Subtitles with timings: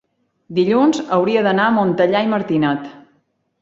[0.59, 2.93] dilluns hauria d'anar a Montellà i Martinet.